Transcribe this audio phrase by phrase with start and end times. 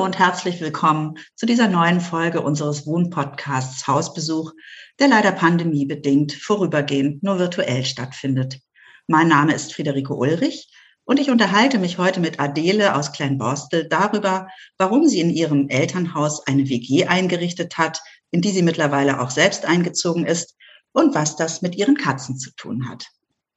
[0.00, 4.52] Hallo und herzlich willkommen zu dieser neuen Folge unseres Wohnpodcasts Hausbesuch,
[4.98, 8.60] der leider pandemiebedingt vorübergehend nur virtuell stattfindet.
[9.08, 10.72] Mein Name ist Friederike Ulrich
[11.04, 16.46] und ich unterhalte mich heute mit Adele aus Kleinborstel darüber, warum sie in ihrem Elternhaus
[16.46, 20.56] eine WG eingerichtet hat, in die sie mittlerweile auch selbst eingezogen ist
[20.92, 23.04] und was das mit ihren Katzen zu tun hat.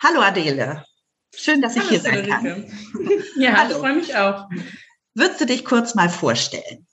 [0.04, 0.84] Hallo Adele.
[1.34, 2.66] Schön, dass ich Hallo, hier sein kann.
[3.38, 3.72] Ja, Hallo.
[3.72, 4.50] ich freue mich auch.
[5.16, 6.88] Würdest du dich kurz mal vorstellen?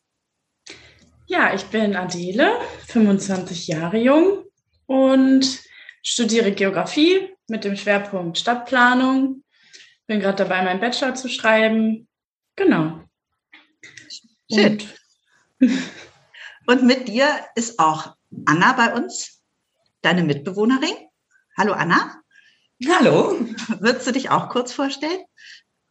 [1.26, 4.44] Ja, ich bin Adele, 25 Jahre jung
[4.86, 5.60] und
[6.02, 9.42] studiere Geografie mit dem Schwerpunkt Stadtplanung.
[10.06, 12.08] Bin gerade dabei, meinen Bachelor zu schreiben.
[12.56, 13.04] Genau.
[14.52, 14.82] Schön.
[15.60, 15.70] Und,
[16.66, 19.40] und mit dir ist auch Anna bei uns,
[20.02, 20.94] deine Mitbewohnerin.
[21.56, 22.20] Hallo Anna.
[22.86, 23.38] Hallo.
[23.78, 25.24] Würdest du dich auch kurz vorstellen?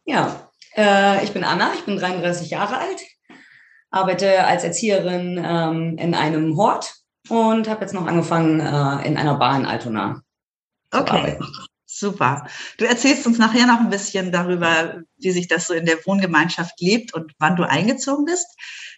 [0.04, 3.02] Ja, äh, ich bin Anna, ich bin 33 Jahre alt,
[3.90, 6.94] arbeite als Erzieherin ähm, in einem Hort
[7.28, 10.22] und habe jetzt noch angefangen äh, in einer Bar in Altona.
[10.92, 11.38] Okay.
[11.86, 12.46] Super.
[12.78, 16.80] Du erzählst uns nachher noch ein bisschen darüber, wie sich das so in der Wohngemeinschaft
[16.80, 18.46] lebt und wann du eingezogen bist.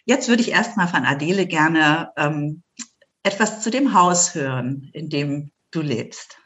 [0.05, 2.63] Jetzt würde ich erstmal von Adele gerne ähm,
[3.23, 6.37] etwas zu dem Haus hören, in dem du lebst.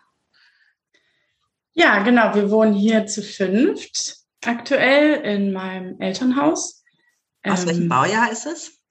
[1.74, 2.34] Ja, genau.
[2.34, 4.16] Wir wohnen hier zu fünft
[4.48, 6.84] aktuell in meinem Elternhaus.
[7.44, 8.82] Aus ähm, welchem Baujahr ist es?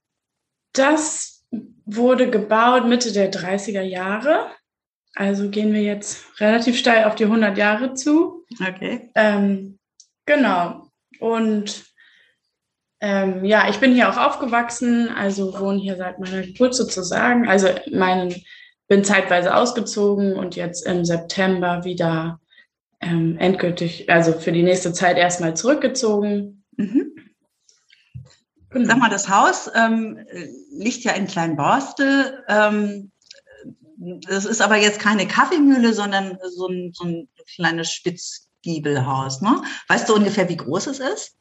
[0.73, 1.45] Das
[1.85, 4.51] wurde gebaut Mitte der 30er Jahre.
[5.15, 8.45] Also gehen wir jetzt relativ steil auf die 100 Jahre zu.
[8.61, 9.11] Okay.
[9.15, 9.79] Ähm,
[10.27, 10.91] genau.
[11.21, 11.87] Und
[13.01, 17.49] ähm, ja, ich bin hier auch aufgewachsen, also wohne hier seit meiner Geburt sozusagen.
[17.49, 18.35] Also meinen,
[18.89, 22.41] bin zeitweise ausgezogen und jetzt im September wieder
[23.01, 26.65] ähm, endgültig, also für die nächste Zeit erstmal zurückgezogen.
[26.77, 27.13] Mhm.
[28.71, 28.87] Genau.
[28.89, 30.19] Sag mal, das Haus ähm,
[30.71, 32.45] liegt ja in Kleinborstel.
[32.49, 33.11] Ähm,
[33.97, 39.41] das ist aber jetzt keine Kaffeemühle, sondern so ein, so ein kleines Spitzgiebelhaus.
[39.41, 39.63] Ne?
[39.89, 41.37] Weißt du ungefähr, wie groß es ist?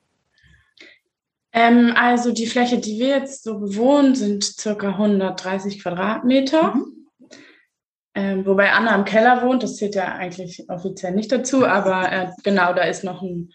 [1.52, 6.76] Ähm, also die Fläche, die wir jetzt so bewohnen, sind circa 130 Quadratmeter.
[6.76, 6.95] Mhm.
[8.16, 12.28] Ähm, wobei Anna im Keller wohnt, das zählt ja eigentlich offiziell nicht dazu, aber äh,
[12.44, 13.52] genau, da ist noch ein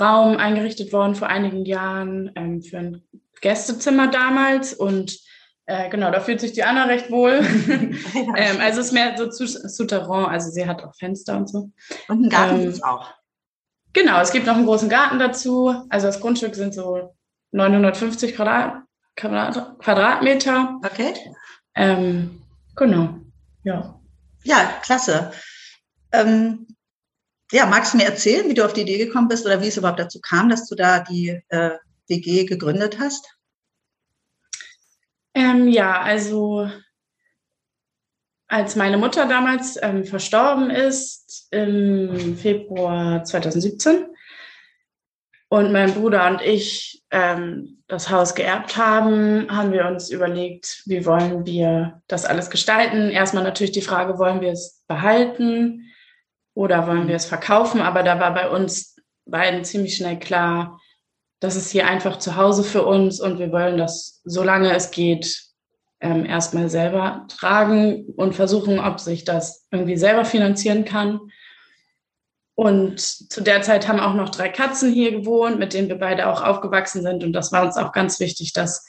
[0.00, 3.02] Raum eingerichtet worden vor einigen Jahren ähm, für ein
[3.40, 5.18] Gästezimmer damals und
[5.66, 7.40] äh, genau, da fühlt sich die Anna recht wohl.
[8.36, 11.70] ähm, also es ist mehr so Souterrain, also sie hat auch Fenster und so.
[12.08, 13.08] Und einen Garten ähm, gibt auch.
[13.92, 15.74] Genau, es gibt noch einen großen Garten dazu.
[15.90, 17.14] Also das Grundstück sind so
[17.52, 18.82] 950 Quadrat,
[19.14, 20.80] Quadrat, Quadratmeter.
[20.84, 21.14] Okay.
[21.74, 22.42] Ähm,
[22.74, 23.21] genau.
[23.64, 24.00] Ja.
[24.44, 25.32] Ja, klasse.
[26.12, 26.66] Ähm,
[27.52, 29.76] ja, magst du mir erzählen, wie du auf die Idee gekommen bist oder wie es
[29.76, 31.78] überhaupt dazu kam, dass du da die äh,
[32.08, 33.26] WG gegründet hast?
[35.34, 36.68] Ähm, ja, also
[38.48, 44.06] als meine Mutter damals ähm, verstorben ist im Februar 2017
[45.48, 51.04] und mein Bruder und ich ähm, das Haus geerbt haben, haben wir uns überlegt, wie
[51.04, 53.10] wollen wir das alles gestalten.
[53.10, 55.92] Erstmal natürlich die Frage, wollen wir es behalten
[56.54, 57.82] oder wollen wir es verkaufen?
[57.82, 58.96] Aber da war bei uns
[59.26, 60.80] beiden ziemlich schnell klar,
[61.38, 65.42] das ist hier einfach zu Hause für uns und wir wollen das, solange es geht,
[66.00, 71.20] ähm, erstmal selber tragen und versuchen, ob sich das irgendwie selber finanzieren kann.
[72.54, 76.28] Und zu der Zeit haben auch noch drei Katzen hier gewohnt, mit denen wir beide
[76.28, 77.24] auch aufgewachsen sind.
[77.24, 78.86] Und das war uns auch ganz wichtig, dass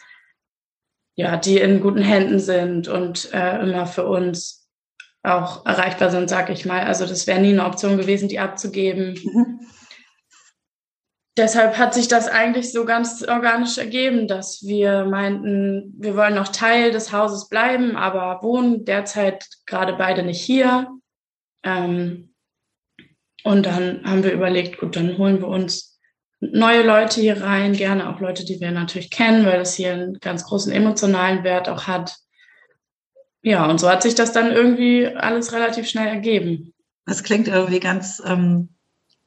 [1.15, 4.68] ja, die in guten Händen sind und äh, immer für uns
[5.21, 6.81] auch erreichbar sind, sag ich mal.
[6.81, 9.19] Also das wäre nie eine Option gewesen, die abzugeben.
[9.24, 9.60] Mhm.
[11.36, 16.50] Deshalb hat sich das eigentlich so ganz organisch ergeben, dass wir meinten, wir wollen noch
[16.50, 20.89] Teil des Hauses bleiben, aber wohnen derzeit gerade beide nicht hier.
[21.63, 22.32] Ähm,
[23.43, 25.99] und dann haben wir überlegt, gut, dann holen wir uns
[26.39, 30.19] neue Leute hier rein, gerne auch Leute, die wir natürlich kennen, weil das hier einen
[30.19, 32.17] ganz großen emotionalen Wert auch hat.
[33.41, 36.73] Ja, und so hat sich das dann irgendwie alles relativ schnell ergeben.
[37.05, 38.69] Das klingt irgendwie ganz, ähm,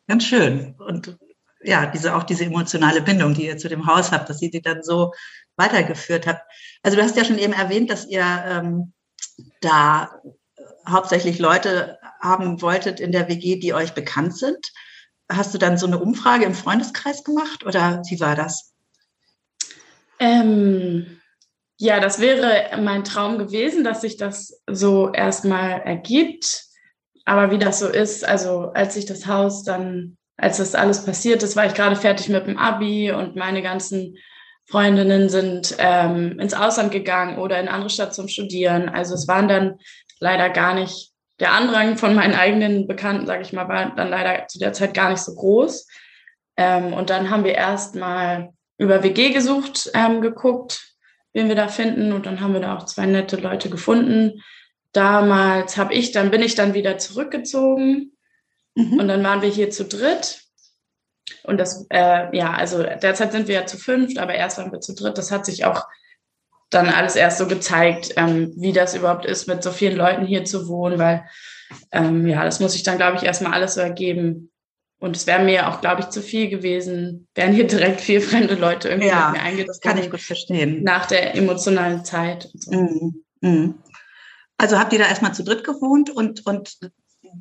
[0.08, 0.74] ganz schön.
[0.78, 1.18] Und
[1.62, 4.62] ja, diese, auch diese emotionale Bindung, die ihr zu dem Haus habt, dass ihr die
[4.62, 5.12] dann so
[5.56, 6.42] weitergeführt habt.
[6.82, 8.92] Also du hast ja schon eben erwähnt, dass ihr ähm,
[9.60, 10.10] da
[10.88, 14.72] hauptsächlich Leute haben wolltet in der WG, die euch bekannt sind.
[15.30, 18.74] Hast du dann so eine Umfrage im Freundeskreis gemacht oder wie war das?
[20.18, 21.20] Ähm,
[21.78, 26.64] ja, das wäre mein Traum gewesen, dass sich das so erstmal ergibt.
[27.24, 31.42] Aber wie das so ist, also als ich das Haus dann, als das alles passiert
[31.42, 34.16] ist, war ich gerade fertig mit dem Abi und meine ganzen
[34.68, 38.88] Freundinnen sind ähm, ins Ausland gegangen oder in andere Stadt zum Studieren.
[38.88, 39.78] Also es waren dann
[40.20, 44.48] leider gar nicht, der Andrang von meinen eigenen Bekannten, sage ich mal, war dann leider
[44.48, 45.86] zu der Zeit gar nicht so groß.
[46.56, 50.94] Ähm, und dann haben wir erst mal über WG gesucht, ähm, geguckt,
[51.32, 52.12] wen wir da finden.
[52.12, 54.42] Und dann haben wir da auch zwei nette Leute gefunden,
[54.96, 58.12] damals habe ich, dann bin ich dann wieder zurückgezogen
[58.74, 58.98] mhm.
[58.98, 60.40] und dann waren wir hier zu dritt.
[61.42, 64.80] Und das, äh, ja, also derzeit sind wir ja zu fünft, aber erst waren wir
[64.80, 65.18] zu dritt.
[65.18, 65.84] Das hat sich auch
[66.70, 70.44] dann alles erst so gezeigt, ähm, wie das überhaupt ist, mit so vielen Leuten hier
[70.44, 71.24] zu wohnen, weil
[71.92, 74.50] ähm, ja, das muss ich dann, glaube ich, erstmal alles so ergeben.
[74.98, 78.54] Und es wäre mir auch, glaube ich, zu viel gewesen, wären hier direkt vier fremde
[78.54, 79.66] Leute irgendwie ja, mit mir.
[79.66, 80.82] Das kann ich gut verstehen.
[80.82, 82.48] Nach der emotionalen Zeit.
[82.54, 82.72] So.
[82.72, 83.74] Mm, mm.
[84.58, 86.78] Also habt ihr da erstmal zu dritt gewohnt und, und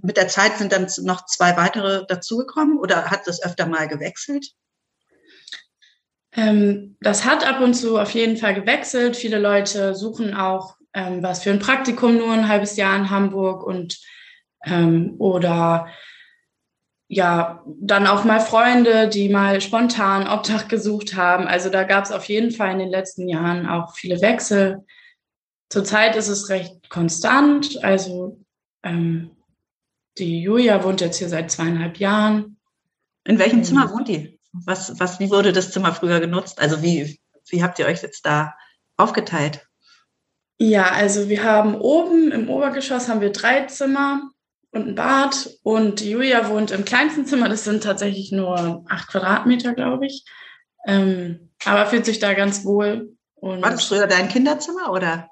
[0.01, 4.47] mit der Zeit sind dann noch zwei weitere dazugekommen oder hat das öfter mal gewechselt?
[6.35, 9.15] Ähm, das hat ab und zu auf jeden Fall gewechselt.
[9.15, 13.63] Viele Leute suchen auch ähm, was für ein Praktikum nur ein halbes Jahr in Hamburg
[13.63, 13.99] und
[14.65, 15.87] ähm, oder
[17.07, 21.45] ja, dann auch mal Freunde, die mal spontan Obdach gesucht haben.
[21.47, 24.83] Also da gab es auf jeden Fall in den letzten Jahren auch viele Wechsel.
[25.69, 27.83] Zurzeit ist es recht konstant.
[27.83, 28.39] Also
[28.83, 29.31] ähm,
[30.17, 32.57] die Julia wohnt jetzt hier seit zweieinhalb Jahren.
[33.23, 34.34] In welchem ähm, Zimmer wohnt die?
[34.63, 36.61] Was, was, wie wurde das Zimmer früher genutzt?
[36.61, 37.19] Also wie,
[37.49, 38.53] wie habt ihr euch jetzt da
[38.97, 39.67] aufgeteilt?
[40.57, 44.29] Ja, also wir haben oben im Obergeschoss haben wir drei Zimmer
[44.71, 47.49] und ein Bad und Julia wohnt im kleinsten Zimmer.
[47.49, 50.25] Das sind tatsächlich nur acht Quadratmeter, glaube ich.
[50.85, 53.15] Ähm, aber fühlt sich da ganz wohl.
[53.35, 55.29] Und War das früher dein Kinderzimmer oder?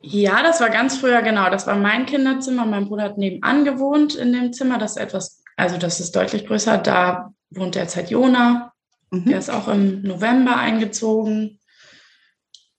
[0.00, 1.50] Ja, das war ganz früher, genau.
[1.50, 2.66] Das war mein Kinderzimmer.
[2.66, 4.78] Mein Bruder hat nebenan gewohnt in dem Zimmer.
[4.78, 6.78] Das ist etwas, also das ist deutlich größer.
[6.78, 8.72] Da wohnt derzeit Jona.
[9.10, 9.26] Mhm.
[9.26, 11.60] Der ist auch im November eingezogen.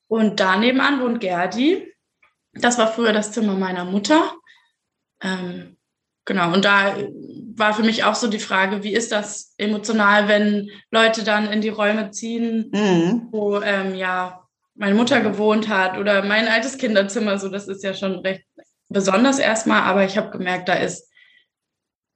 [0.07, 1.91] Und da nebenan wohnt Gerdi.
[2.53, 4.35] Das war früher das Zimmer meiner Mutter.
[5.21, 5.77] Ähm,
[6.25, 6.53] genau.
[6.53, 6.95] Und da
[7.55, 11.61] war für mich auch so die Frage, wie ist das emotional, wenn Leute dann in
[11.61, 13.27] die Räume ziehen, mhm.
[13.31, 14.45] wo ähm, ja
[14.75, 18.45] meine Mutter gewohnt hat oder mein altes Kinderzimmer, so das ist ja schon recht
[18.89, 21.09] besonders erstmal, aber ich habe gemerkt, da ist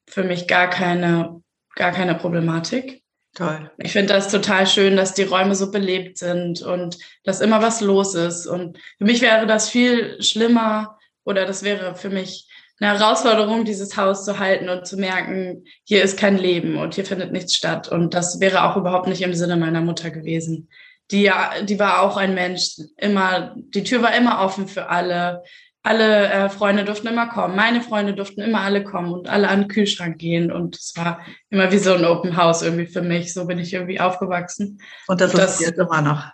[0.07, 1.41] für mich gar keine,
[1.79, 3.01] gar keine Problematik.
[3.35, 3.71] Toll.
[3.77, 7.81] Ich finde das total schön, dass die Räume so belebt sind und dass immer was
[7.81, 8.45] los ist.
[8.45, 12.47] Und für mich wäre das viel schlimmer oder das wäre für mich
[12.79, 17.05] eine Herausforderung, dieses Haus zu halten und zu merken, hier ist kein Leben und hier
[17.05, 17.89] findet nichts statt.
[17.89, 20.69] Und das wäre auch überhaupt nicht im Sinne meiner Mutter gewesen
[21.11, 25.43] die ja, die war auch ein Mensch, immer, die Tür war immer offen für alle.
[25.89, 27.55] Alle äh, Freunde durften immer kommen.
[27.55, 30.51] Meine Freunde durften immer alle kommen und alle an den Kühlschrank gehen.
[30.51, 31.19] Und es war
[31.49, 33.33] immer wie so ein Open House irgendwie für mich.
[33.33, 34.79] So bin ich irgendwie aufgewachsen.
[35.07, 36.27] Und das, das ist jetzt immer noch.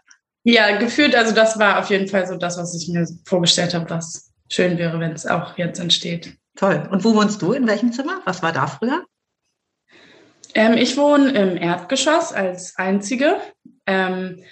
[0.43, 3.89] Ja, gefühlt, also das war auf jeden Fall so das, was ich mir vorgestellt habe,
[3.89, 6.35] was schön wäre, wenn es auch jetzt entsteht.
[6.57, 6.87] Toll.
[6.91, 7.53] Und wo wohnst du?
[7.53, 8.21] In welchem Zimmer?
[8.25, 9.05] Was war da früher?
[10.53, 13.37] Ähm, ich wohne im Erdgeschoss als Einzige.
[13.87, 14.43] Ähm,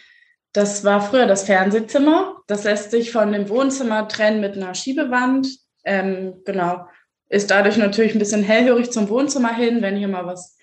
[0.53, 2.37] das war früher das Fernsehzimmer.
[2.47, 5.47] Das lässt sich von dem Wohnzimmer trennen mit einer Schiebewand.
[5.83, 6.87] Ähm, genau.
[7.27, 10.57] Ist dadurch natürlich ein bisschen hellhörig zum Wohnzimmer hin, wenn hier mal was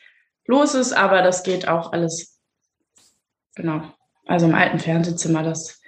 [0.46, 2.40] los ist, aber das geht auch alles.
[3.56, 3.82] Genau.
[4.26, 5.80] Also im alten Fernsehzimmer, das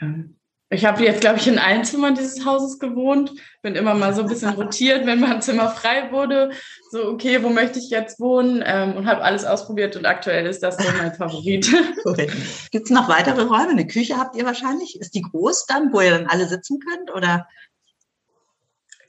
[0.00, 0.37] ähm,
[0.70, 3.32] ich habe jetzt, glaube ich, in allen Zimmern dieses Hauses gewohnt.
[3.62, 6.50] Bin immer mal so ein bisschen rotiert, wenn mein Zimmer frei wurde.
[6.90, 8.62] So, okay, wo möchte ich jetzt wohnen?
[8.66, 11.70] Ähm, und habe alles ausprobiert und aktuell ist das so mein Favorit.
[12.70, 13.70] Gibt es noch weitere Räume?
[13.70, 15.00] Eine Küche habt ihr wahrscheinlich?
[15.00, 17.14] Ist die groß dann, wo ihr dann alle sitzen könnt?
[17.14, 17.48] Oder?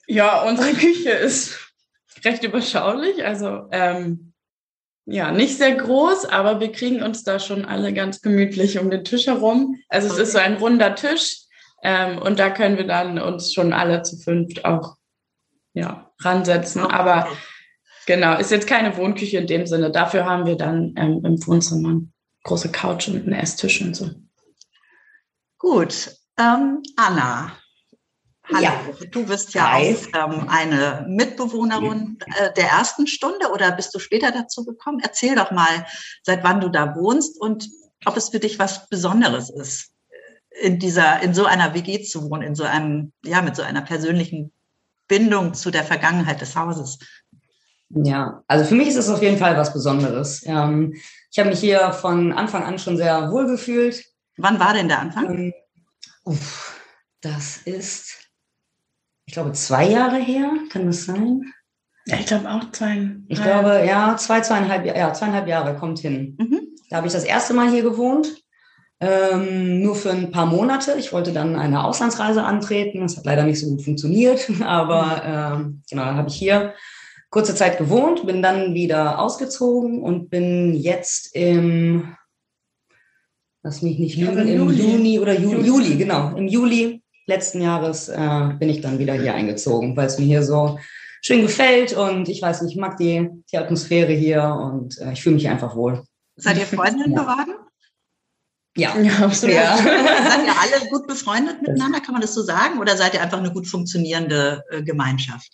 [0.08, 1.60] Ja, unsere Küche ist
[2.24, 3.26] recht überschaulich.
[3.26, 4.32] Also ähm,
[5.06, 9.04] ja, nicht sehr groß, aber wir kriegen uns da schon alle ganz gemütlich um den
[9.04, 9.76] Tisch herum.
[9.90, 11.49] Also es ist so ein runder Tisch
[11.84, 14.96] ähm, und da können wir dann uns schon alle zu fünft auch
[15.74, 16.82] ja, ransetzen.
[16.82, 17.28] Aber
[18.06, 19.92] genau, ist jetzt keine Wohnküche in dem Sinne.
[19.92, 22.08] Dafür haben wir dann ähm, im Wohnzimmer eine
[22.44, 24.10] große Couch und einen Esstisch und so.
[25.58, 26.12] Gut.
[26.38, 27.52] Ähm, Anna,
[28.52, 28.82] Hallo, ja.
[29.12, 29.96] du bist ja Hi.
[29.96, 35.00] auch ähm, eine Mitbewohnerin äh, der ersten Stunde oder bist du später dazu gekommen?
[35.04, 35.86] Erzähl doch mal,
[36.24, 37.70] seit wann du da wohnst und
[38.06, 39.92] ob es für dich was Besonderes ist,
[40.62, 43.82] in dieser, in so einer WG zu wohnen, in so einem, ja, mit so einer
[43.82, 44.52] persönlichen
[45.08, 47.00] Bindung zu der Vergangenheit des Hauses.
[47.90, 50.44] Ja, also für mich ist es auf jeden Fall was Besonderes.
[50.46, 50.94] Ähm,
[51.32, 54.04] ich habe mich hier von Anfang an schon sehr wohl gefühlt.
[54.38, 55.26] Wann war denn der Anfang?
[55.26, 55.54] Ähm,
[56.24, 56.80] uff,
[57.22, 58.30] das ist
[59.30, 61.54] ich glaube, zwei Jahre her, kann das sein?
[62.08, 63.12] Ja, ich glaube auch zwei.
[63.28, 66.36] Ich glaube, ja, zwei, zweieinhalb, ja, zweieinhalb Jahre kommt hin.
[66.40, 66.62] Mhm.
[66.90, 68.42] Da habe ich das erste Mal hier gewohnt.
[69.02, 70.96] Ähm, nur für ein paar Monate.
[71.00, 73.02] Ich wollte dann eine Auslandsreise antreten.
[73.02, 74.50] Das hat leider nicht so gut funktioniert.
[74.62, 76.74] Aber ähm, genau, dann habe ich hier
[77.30, 82.16] kurze Zeit gewohnt, bin dann wieder ausgezogen und bin jetzt im,
[83.64, 88.50] lass mich nicht lügen, im Juni oder Juli, Juli, genau, im Juli letzten Jahres äh,
[88.58, 90.80] bin ich dann wieder hier eingezogen, weil es mir hier so
[91.22, 95.22] schön gefällt und ich weiß nicht, ich mag die, die Atmosphäre hier und äh, ich
[95.22, 96.04] fühle mich einfach wohl.
[96.36, 97.54] Seid ihr Freundinnen geworden?
[97.56, 97.69] Ja,
[99.02, 99.56] ja absolut.
[99.56, 99.78] Ja.
[99.78, 102.80] seid ihr alle gut befreundet miteinander, kann man das so sagen?
[102.80, 105.54] Oder seid ihr einfach eine gut funktionierende äh, Gemeinschaft?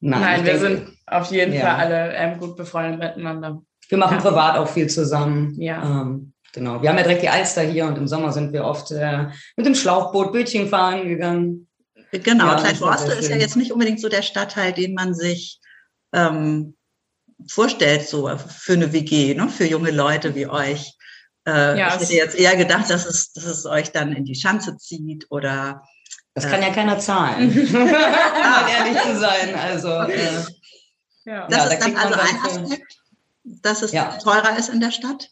[0.00, 1.62] Nein, Nein wir denke, sind auf jeden ja.
[1.62, 3.62] Fall alle ähm, gut befreundet miteinander.
[3.88, 5.54] Wir machen privat auch viel zusammen.
[5.60, 6.02] Ja.
[6.02, 6.80] Ähm, Genau.
[6.80, 9.26] Wir haben ja direkt die Alster hier und im Sommer sind wir oft äh,
[9.56, 11.68] mit dem Schlauchboot Bötchen fahren gegangen.
[12.12, 15.60] Genau, ja, Kleinforste ist ja jetzt nicht unbedingt so der Stadtteil, den man sich
[16.14, 16.74] ähm,
[17.46, 19.50] vorstellt, so für eine WG, ne?
[19.50, 20.94] für junge Leute wie euch.
[21.46, 24.34] Äh, ja, ich hätte jetzt eher gedacht, dass es, dass es euch dann in die
[24.34, 25.82] Schanze zieht oder.
[26.34, 29.54] Das kann ja keiner zahlen, um ehrlich zu sein.
[29.54, 30.12] Also, okay.
[30.12, 31.46] äh, ja.
[31.48, 32.98] Das ja, ist da dann also ein Aspekt,
[33.44, 34.18] dass es ja.
[34.22, 35.30] teurer ist in der Stadt?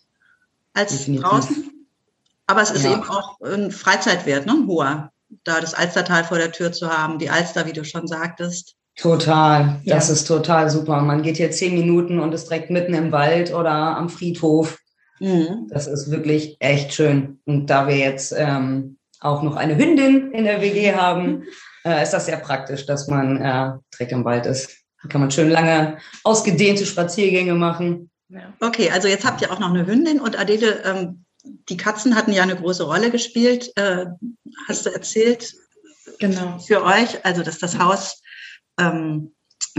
[0.75, 1.25] als Definitiv.
[1.25, 1.71] draußen.
[2.47, 2.93] Aber es ist ja.
[2.93, 4.53] eben auch ein Freizeitwert, ne?
[4.53, 5.13] ein hoher,
[5.45, 8.75] da das Alstertal vor der Tür zu haben, die Alster, wie du schon sagtest.
[8.97, 10.13] Total, das ja.
[10.13, 11.01] ist total super.
[11.01, 14.79] Man geht hier zehn Minuten und ist direkt mitten im Wald oder am Friedhof.
[15.21, 15.69] Mhm.
[15.71, 17.41] Das ist wirklich echt schön.
[17.45, 21.45] Und da wir jetzt ähm, auch noch eine Hündin in der WG haben,
[21.85, 24.71] äh, ist das sehr praktisch, dass man äh, direkt im Wald ist.
[25.03, 28.11] Da kann man schön lange ausgedehnte Spaziergänge machen.
[28.61, 32.33] Okay, also jetzt habt ihr auch noch eine Hündin und Adele, ähm, die Katzen hatten
[32.33, 34.07] ja eine große Rolle gespielt, äh,
[34.67, 35.55] hast du erzählt.
[36.19, 36.59] Genau.
[36.59, 38.23] Für euch, also dass das Haus
[38.81, 39.35] ähm,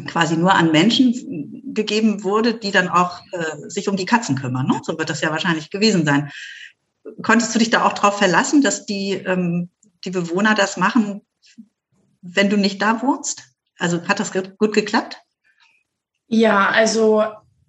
[0.07, 4.67] quasi nur an Menschen gegeben wurde, die dann auch äh, sich um die Katzen kümmern.
[4.67, 4.81] Ne?
[4.83, 6.31] So wird das ja wahrscheinlich gewesen sein.
[7.21, 9.69] Konntest du dich da auch darauf verlassen, dass die, ähm,
[10.03, 11.21] die Bewohner das machen,
[12.21, 13.43] wenn du nicht da wohnst?
[13.77, 15.17] Also hat das gut geklappt?
[16.27, 17.23] Ja, also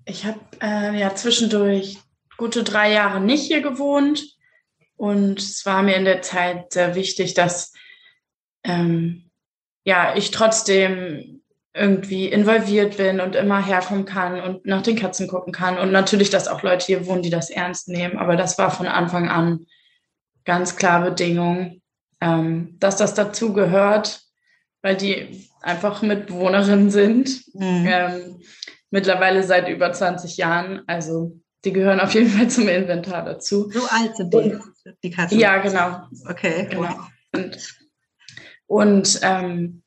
[0.05, 1.99] ich habe äh, ja zwischendurch
[2.37, 4.25] gute drei Jahre nicht hier gewohnt
[4.97, 7.73] und es war mir in der Zeit sehr wichtig, dass
[8.65, 9.31] ähm,
[9.85, 11.43] ja ich trotzdem
[11.77, 16.31] irgendwie involviert bin und immer herkommen kann und nach den Katzen gucken kann und natürlich,
[16.31, 18.17] dass auch Leute hier wohnen, die das ernst nehmen.
[18.17, 19.67] Aber das war von Anfang an
[20.45, 21.83] ganz klar Bedingung,
[22.21, 24.23] ähm, dass das dazu gehört,
[24.81, 27.43] weil die einfach Mitbewohnerinnen sind.
[27.55, 27.87] Mhm.
[27.87, 28.41] Ähm,
[28.91, 30.83] mittlerweile seit über 20 Jahren.
[30.87, 33.71] Also die gehören auf jeden Fall zum Inventar dazu.
[33.71, 34.57] So alt sind die,
[35.03, 35.39] die Katzen?
[35.39, 36.07] Ja, genau.
[36.29, 36.69] Okay.
[36.71, 36.95] Genau.
[37.33, 37.79] Und,
[38.67, 39.83] und ähm,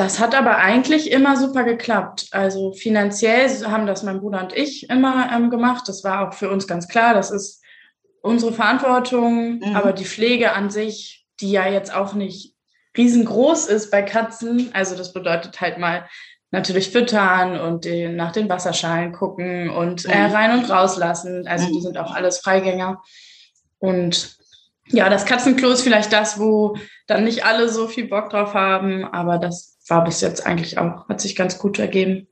[0.00, 2.28] das hat aber eigentlich immer super geklappt.
[2.30, 5.86] Also finanziell haben das mein Bruder und ich immer ähm, gemacht.
[5.88, 7.12] Das war auch für uns ganz klar.
[7.12, 7.62] Das ist
[8.22, 9.58] unsere Verantwortung.
[9.58, 9.76] Mhm.
[9.76, 12.54] Aber die Pflege an sich, die ja jetzt auch nicht
[12.96, 16.08] riesengroß ist bei Katzen, also das bedeutet halt mal
[16.50, 20.34] natürlich füttern und den, nach den Wasserschalen gucken und äh, mhm.
[20.34, 21.46] rein und rauslassen.
[21.46, 21.82] Also die mhm.
[21.82, 23.02] sind auch alles Freigänger.
[23.78, 24.38] Und
[24.86, 26.74] ja, das Katzenklo ist vielleicht das, wo
[27.06, 31.08] dann nicht alle so viel Bock drauf haben, aber das war bis jetzt eigentlich auch,
[31.08, 32.28] hat sich ganz gut ergeben.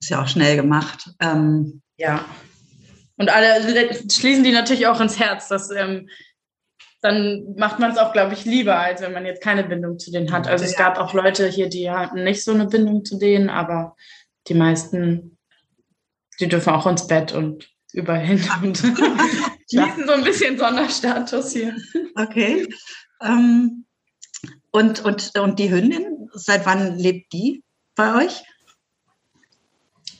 [0.00, 1.10] Ist ja auch schnell gemacht.
[1.20, 2.24] Ähm ja.
[3.16, 3.62] Und alle
[4.10, 5.48] schließen die natürlich auch ins Herz.
[5.48, 6.08] dass ähm,
[7.02, 10.12] dann macht man es auch, glaube ich, lieber, als wenn man jetzt keine Bindung zu
[10.12, 10.46] denen hat.
[10.46, 13.96] Also es gab auch Leute hier, die hatten nicht so eine Bindung zu denen, aber
[14.46, 15.36] die meisten,
[16.38, 18.76] die dürfen auch ins Bett und überall hin und
[19.70, 21.76] schließen so ein bisschen Sonderstatus hier.
[22.14, 22.68] Okay.
[23.20, 23.84] Ähm,
[24.70, 27.62] und, und, und die Hündin, seit wann lebt die
[27.94, 28.42] bei euch?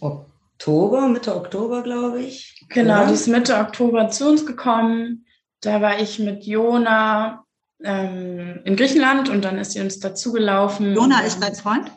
[0.01, 2.65] Oktober, Mitte Oktober, glaube ich.
[2.69, 5.27] Genau, die ist Mitte Oktober zu uns gekommen.
[5.61, 7.45] Da war ich mit Jona
[7.85, 10.95] ähm, in Griechenland und dann ist sie uns dazugelaufen.
[10.95, 11.91] Jona ist dein Freund?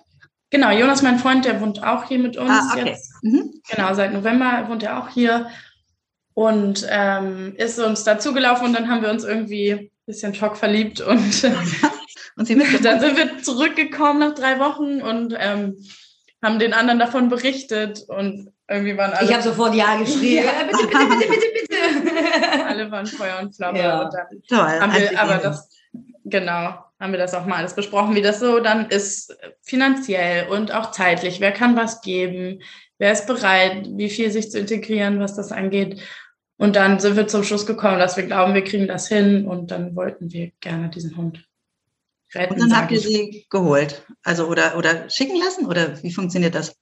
[0.52, 2.90] Genau, Jonas, mein Freund, der wohnt auch hier mit uns ah, okay.
[2.90, 3.12] jetzt.
[3.24, 3.62] Mhm.
[3.70, 5.48] Genau, seit November wohnt er auch hier
[6.34, 11.44] und ähm, ist uns dazugelaufen und dann haben wir uns irgendwie ein bisschen schockverliebt und
[12.38, 15.78] Und Sie Dann sind wir zurückgekommen nach drei Wochen und ähm,
[16.44, 19.28] haben den anderen davon berichtet und irgendwie waren alle.
[19.28, 20.44] Ich habe sofort Ja geschrien.
[20.44, 22.66] Ja, bitte, bitte, bitte, bitte, bitte.
[22.68, 23.80] alle waren Feuer und Flamme.
[23.80, 24.02] Ja.
[24.02, 24.80] Und dann Toll.
[24.80, 25.70] Haben wir, aber das,
[26.24, 30.74] genau, haben wir das auch mal alles besprochen, wie das so dann ist, finanziell und
[30.74, 31.40] auch zeitlich.
[31.40, 32.62] Wer kann was geben?
[32.98, 36.02] Wer ist bereit, wie viel sich zu integrieren, was das angeht?
[36.58, 39.72] Und dann sind wir zum Schluss gekommen, dass wir glauben, wir kriegen das hin und
[39.72, 41.46] dann wollten wir gerne diesen Hund.
[42.36, 46.76] Und dann habt ihr sie geholt, also oder, oder schicken lassen oder wie funktioniert das?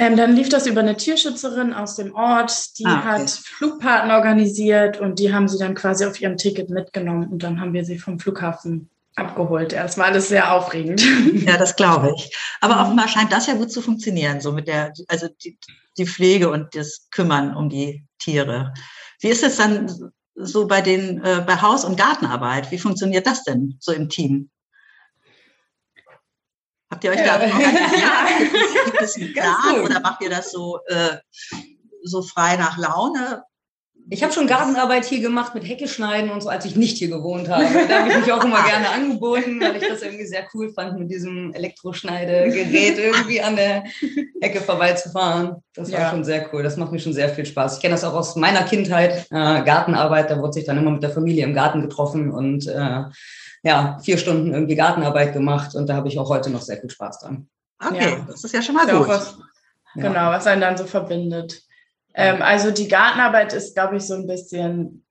[0.00, 3.08] Ähm, dann lief das über eine Tierschützerin aus dem Ort, die ah, okay.
[3.08, 7.60] hat Flugpaten organisiert und die haben sie dann quasi auf ihrem Ticket mitgenommen und dann
[7.60, 9.72] haben wir sie vom Flughafen abgeholt.
[9.72, 11.02] Das war alles sehr aufregend.
[11.44, 12.36] Ja, das glaube ich.
[12.60, 12.80] Aber mhm.
[12.82, 15.58] offenbar scheint das ja gut zu funktionieren, so mit der, also die,
[15.96, 18.74] die Pflege und das Kümmern um die Tiere.
[19.20, 22.70] Wie ist es dann so bei den, äh, bei Haus- und Gartenarbeit?
[22.70, 24.50] Wie funktioniert das denn so im Team?
[26.90, 28.84] Habt ihr euch da organisiert?
[28.86, 31.18] Gibt es einen Plan oder macht ihr das so, äh,
[32.02, 33.44] so frei nach Laune?
[34.10, 37.08] Ich habe schon Gartenarbeit hier gemacht mit Hecke schneiden und so, als ich nicht hier
[37.08, 37.66] gewohnt habe.
[37.88, 40.98] Da habe ich mich auch immer gerne angeboten, weil ich das irgendwie sehr cool fand,
[40.98, 43.84] mit diesem Elektroschneidegerät irgendwie an der
[44.40, 45.56] Hecke vorbeizufahren.
[45.74, 46.10] Das war ja.
[46.10, 46.62] schon sehr cool.
[46.62, 47.76] Das macht mir schon sehr viel Spaß.
[47.76, 50.30] Ich kenne das auch aus meiner Kindheit, äh, Gartenarbeit.
[50.30, 53.02] Da wurde sich dann immer mit der Familie im Garten getroffen und äh,
[53.62, 55.74] ja, vier Stunden irgendwie Gartenarbeit gemacht.
[55.74, 57.48] Und da habe ich auch heute noch sehr viel Spaß dran.
[57.84, 58.26] Okay, ja.
[58.26, 59.06] das ist ja schon mal gut.
[59.06, 59.36] Was,
[59.94, 61.67] genau, was einen dann so verbindet.
[62.14, 65.04] Ähm, also die Gartenarbeit ist, glaube ich, so ein bisschen,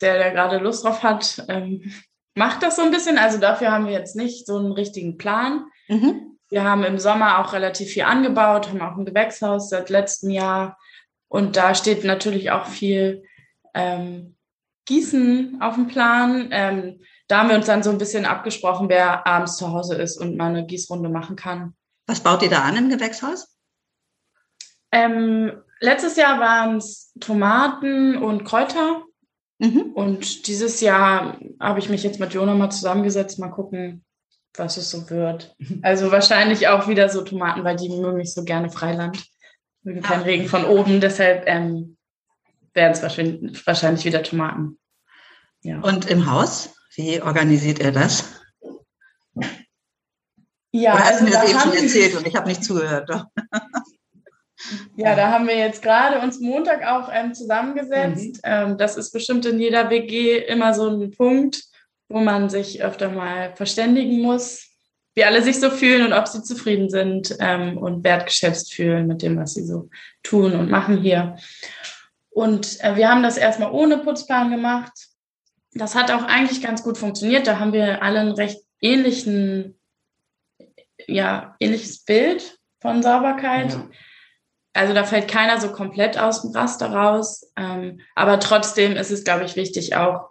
[0.00, 1.92] der, der gerade Lust drauf hat, ähm,
[2.34, 3.18] macht das so ein bisschen.
[3.18, 5.66] Also dafür haben wir jetzt nicht so einen richtigen Plan.
[5.88, 6.38] Mhm.
[6.48, 10.78] Wir haben im Sommer auch relativ viel angebaut, haben auch ein Gewächshaus seit letztem Jahr.
[11.28, 13.24] Und da steht natürlich auch viel
[13.74, 14.36] ähm,
[14.84, 16.48] Gießen auf dem Plan.
[16.52, 20.16] Ähm, da haben wir uns dann so ein bisschen abgesprochen, wer abends zu Hause ist
[20.18, 21.74] und mal eine Gießrunde machen kann.
[22.06, 23.58] Was baut ihr da an im Gewächshaus?
[24.92, 29.02] Ähm, letztes Jahr waren es Tomaten und Kräuter.
[29.58, 29.92] Mhm.
[29.94, 34.04] Und dieses Jahr habe ich mich jetzt mit Jona mal zusammengesetzt, mal gucken,
[34.54, 35.54] was es so wird.
[35.82, 39.24] Also wahrscheinlich auch wieder so Tomaten, weil die mögen nicht so gerne Freiland.
[39.82, 40.22] Mögen keinen.
[40.22, 41.96] Regen von oben, deshalb ähm,
[42.74, 44.78] werden es wahrscheinlich, wahrscheinlich wieder Tomaten.
[45.62, 45.80] Ja.
[45.80, 48.24] Und im Haus, wie organisiert er das?
[50.72, 53.08] Ja, Oder hast also mir das eben schon erzählt und ich habe nicht zugehört.
[54.96, 58.36] Ja, da haben wir jetzt gerade uns Montag auch ähm, zusammengesetzt.
[58.36, 58.40] Mhm.
[58.44, 61.62] Ähm, das ist bestimmt in jeder WG immer so ein Punkt,
[62.08, 64.70] wo man sich öfter mal verständigen muss,
[65.14, 69.22] wie alle sich so fühlen und ob sie zufrieden sind ähm, und wertgeschätzt fühlen mit
[69.22, 69.88] dem, was sie so
[70.22, 71.36] tun und machen hier.
[72.30, 74.92] Und äh, wir haben das erstmal ohne Putzplan gemacht.
[75.72, 77.46] Das hat auch eigentlich ganz gut funktioniert.
[77.46, 79.78] Da haben wir alle einen recht ähnlichen,
[81.06, 83.72] ja, ähnliches Bild von Sauberkeit.
[83.72, 83.88] Ja
[84.76, 87.50] also da fällt keiner so komplett aus dem Raster raus.
[87.56, 90.30] Ähm, aber trotzdem ist es, glaube ich, wichtig auch,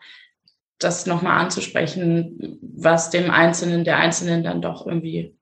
[0.79, 5.35] das nochmal anzusprechen, was dem Einzelnen, der Einzelnen dann doch irgendwie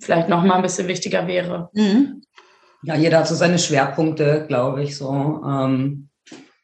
[0.00, 1.70] vielleicht nochmal ein bisschen wichtiger wäre.
[1.74, 2.22] Mhm.
[2.82, 5.42] Ja, jeder hat so seine Schwerpunkte, glaube ich, so.
[5.44, 6.08] Ähm,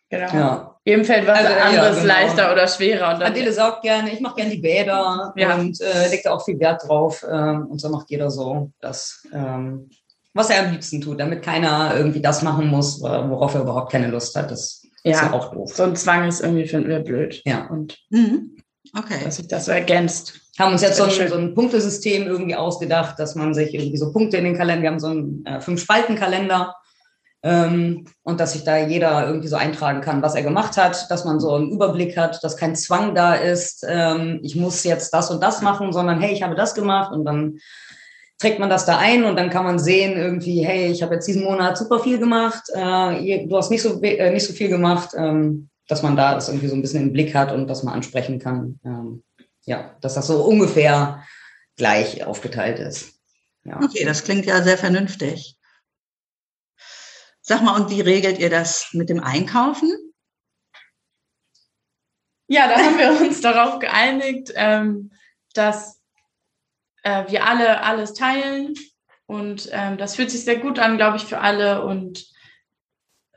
[0.09, 0.35] genau.
[0.35, 0.71] Ja.
[0.87, 2.07] Jedem fällt was also, anderes ja, genau.
[2.07, 3.15] leichter oder schwerer.
[3.15, 5.55] Und Adele saugt gerne, ich mache gerne die Bäder ja.
[5.55, 7.25] und äh, legt da auch viel Wert drauf.
[7.29, 9.27] Ähm, und so macht jeder so das.
[9.33, 9.89] Ähm,
[10.35, 14.09] was er am liebsten tut, damit keiner irgendwie das machen muss, worauf er überhaupt keine
[14.09, 14.51] Lust hat.
[14.51, 15.75] Das ja, ist ja auch doof.
[15.75, 17.41] So ein Zwang ist irgendwie, finden wir blöd.
[17.45, 17.67] Ja.
[17.67, 18.57] Und mhm.
[18.97, 19.23] okay.
[19.25, 20.41] dass sich das so ergänzt.
[20.59, 24.13] Haben uns jetzt so ein, so ein, Punktesystem irgendwie ausgedacht, dass man sich irgendwie so
[24.13, 26.75] Punkte in den Kalender, wir haben so einen äh, Fünf-Spalten-Kalender,
[27.45, 31.27] ähm, und dass sich da jeder irgendwie so eintragen kann, was er gemacht hat, dass
[31.27, 35.31] man so einen Überblick hat, dass kein Zwang da ist, ähm, ich muss jetzt das
[35.31, 37.59] und das machen, sondern hey, ich habe das gemacht und dann
[38.39, 41.27] trägt man das da ein und dann kann man sehen irgendwie, hey, ich habe jetzt
[41.27, 45.11] diesen Monat super viel gemacht, äh, du hast nicht so, äh, nicht so viel gemacht,
[45.17, 47.93] ähm, dass man da das irgendwie so ein bisschen im Blick hat und das mal
[47.93, 48.81] ansprechen kann.
[48.85, 49.23] Ähm,
[49.67, 51.25] ja, dass das so ungefähr
[51.77, 53.15] gleich aufgeteilt ist.
[53.65, 53.81] Ja.
[53.83, 55.57] Okay, das klingt ja sehr vernünftig.
[57.41, 59.91] Sag mal, und wie regelt ihr das mit dem Einkaufen?
[62.47, 65.11] Ja, da haben wir uns darauf geeinigt, ähm,
[65.55, 66.01] dass
[67.05, 68.75] äh, wir alle alles teilen.
[69.27, 71.85] Und ähm, das fühlt sich sehr gut an, glaube ich, für alle.
[71.85, 72.27] Und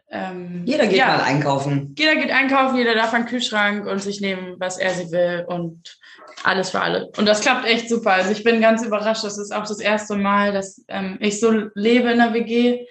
[0.09, 1.93] ähm, jeder geht ja, mal einkaufen.
[1.97, 5.97] Jeder geht einkaufen, jeder darf einen Kühlschrank und sich nehmen, was er sie will und
[6.43, 7.11] alles für alle.
[7.17, 8.13] Und das klappt echt super.
[8.13, 9.23] Also ich bin ganz überrascht.
[9.23, 12.85] Das ist auch das erste Mal, dass ähm, ich so lebe in der WG.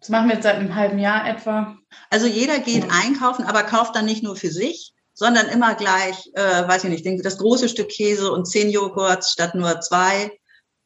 [0.00, 1.76] Das machen wir jetzt seit einem halben Jahr etwa.
[2.10, 2.90] Also jeder geht ja.
[3.04, 7.24] einkaufen, aber kauft dann nicht nur für sich, sondern immer gleich, äh, weiß ich nicht,
[7.24, 10.30] das große Stück Käse und zehn Joghurts statt nur zwei.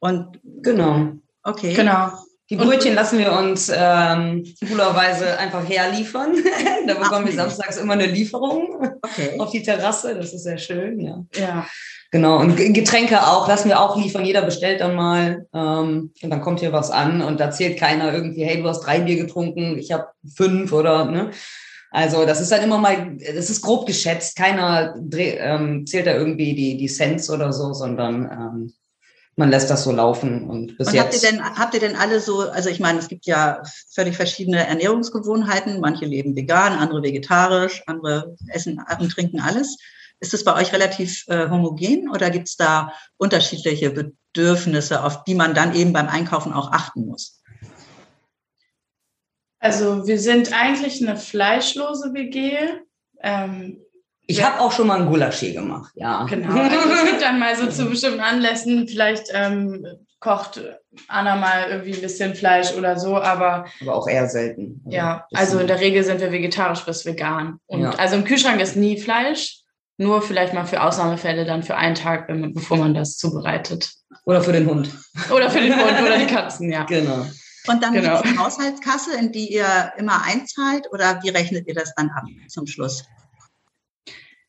[0.01, 1.13] Und genau.
[1.43, 1.75] Okay.
[1.75, 2.13] Genau.
[2.49, 6.33] Die Brötchen lassen wir uns ähm, coolerweise einfach herliefern.
[6.87, 9.39] da bekommen wir samstags immer eine Lieferung okay.
[9.41, 10.15] auf die Terrasse.
[10.15, 11.25] Das ist sehr schön, ja.
[11.35, 11.67] Ja.
[12.13, 12.39] Genau.
[12.39, 14.25] Und Getränke auch, lassen wir auch liefern.
[14.25, 15.47] Jeder bestellt dann mal.
[15.53, 18.83] Ähm, und dann kommt hier was an und da zählt keiner irgendwie, hey, du hast
[18.83, 21.33] drei Bier getrunken, ich habe fünf oder ne.
[21.97, 24.37] Also das ist dann immer mal, das ist grob geschätzt.
[24.37, 28.75] Keiner ähm, zählt da irgendwie die, die Cents oder so, sondern ähm,
[29.35, 30.43] man lässt das so laufen.
[30.43, 31.05] Und bis und jetzt.
[31.05, 33.63] Habt ihr, denn, habt ihr denn alle so, also ich meine, es gibt ja
[33.95, 35.81] völlig verschiedene Ernährungsgewohnheiten.
[35.81, 39.79] Manche leben vegan, andere vegetarisch, andere essen und trinken alles.
[40.21, 45.35] Ist es bei euch relativ äh, homogen oder gibt es da unterschiedliche Bedürfnisse, auf die
[45.35, 47.41] man dann eben beim Einkaufen auch achten muss?
[49.67, 52.57] Also wir sind eigentlich eine fleischlose WG.
[53.21, 53.81] Ähm,
[54.29, 54.45] ich ja.
[54.45, 56.25] habe auch schon mal einen Gulasch hier gemacht, ja.
[56.31, 56.55] Genau.
[56.55, 59.85] Also es gibt dann mal so zu bestimmten Anlässen, vielleicht ähm,
[60.21, 60.63] kocht
[61.09, 63.67] Anna mal irgendwie ein bisschen Fleisch oder so, aber.
[63.83, 64.83] Aber auch eher selten.
[64.85, 67.59] Also ja, also in der Regel sind wir vegetarisch bis vegan.
[67.67, 67.91] Und ja.
[67.91, 69.63] also im Kühlschrank ist nie Fleisch,
[69.97, 73.91] nur vielleicht mal für Ausnahmefälle dann für einen Tag, bevor man das zubereitet.
[74.27, 74.91] Oder für den Hund.
[75.35, 76.85] Oder für den Hund oder die Katzen, ja.
[76.85, 77.27] Genau.
[77.69, 78.23] Und dann genau.
[78.23, 82.67] die Haushaltskasse, in die ihr immer einzahlt, oder wie rechnet ihr das dann ab zum
[82.67, 83.05] Schluss?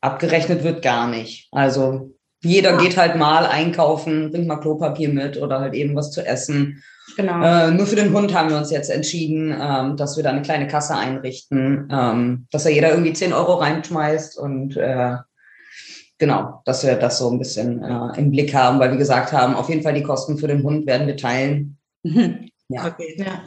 [0.01, 1.47] abgerechnet wird gar nicht.
[1.51, 2.77] Also jeder ja.
[2.77, 6.83] geht halt mal einkaufen, bringt mal Klopapier mit oder halt eben was zu essen.
[7.15, 7.41] Genau.
[7.41, 10.41] Äh, nur für den Hund haben wir uns jetzt entschieden, ähm, dass wir da eine
[10.41, 15.15] kleine Kasse einrichten, ähm, dass da jeder irgendwie 10 Euro reinschmeißt und äh,
[16.17, 19.55] genau, dass wir das so ein bisschen äh, im Blick haben, weil wir gesagt haben,
[19.55, 21.77] auf jeden Fall die Kosten für den Hund werden wir teilen.
[22.03, 22.46] Mhm.
[22.69, 22.87] Ja.
[22.87, 23.15] Okay.
[23.17, 23.43] ja.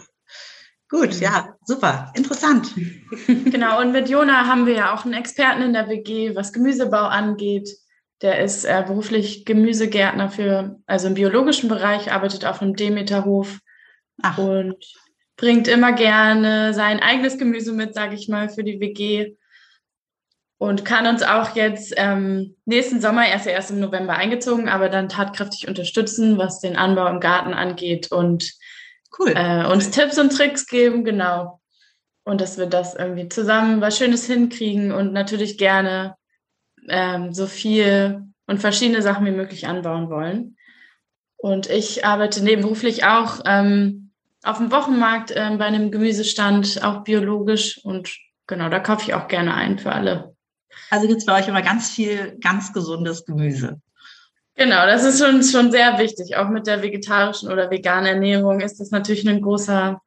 [0.91, 2.75] Gut, ja, super, interessant.
[3.27, 7.05] Genau, und mit Jona haben wir ja auch einen Experten in der WG, was Gemüsebau
[7.05, 7.69] angeht.
[8.23, 13.61] Der ist äh, beruflich Gemüsegärtner für, also im biologischen Bereich, arbeitet auf einem Demeterhof
[14.21, 14.39] Ach.
[14.39, 14.85] und
[15.37, 19.37] bringt immer gerne sein eigenes Gemüse mit, sage ich mal, für die WG.
[20.59, 25.09] Und kann uns auch jetzt ähm, nächsten Sommer, erst erst im November eingezogen, aber dann
[25.09, 28.53] tatkräftig unterstützen, was den Anbau im Garten angeht und
[29.21, 29.35] Cool.
[29.37, 31.61] Äh, uns Tipps und Tricks geben, genau.
[32.25, 36.17] Und dass wir das irgendwie zusammen was Schönes hinkriegen und natürlich gerne
[36.89, 40.57] ähm, so viel und verschiedene Sachen wie möglich anbauen wollen.
[41.37, 47.79] Und ich arbeite nebenberuflich auch ähm, auf dem Wochenmarkt äh, bei einem Gemüsestand, auch biologisch.
[47.85, 50.35] Und genau, da kaufe ich auch gerne ein für alle.
[50.89, 53.81] Also gibt es bei euch immer ganz viel ganz gesundes Gemüse.
[54.61, 56.37] Genau, das ist schon, schon sehr wichtig.
[56.37, 60.03] Auch mit der vegetarischen oder veganen Ernährung ist das natürlich ein großer